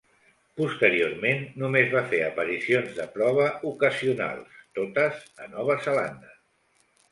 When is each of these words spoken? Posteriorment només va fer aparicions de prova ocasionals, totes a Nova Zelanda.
Posteriorment 0.59 1.43
només 1.63 1.91
va 1.91 2.01
fer 2.13 2.21
aparicions 2.29 2.97
de 3.01 3.07
prova 3.19 3.47
ocasionals, 3.73 4.59
totes 4.81 5.23
a 5.45 5.53
Nova 5.55 5.79
Zelanda. 5.87 6.37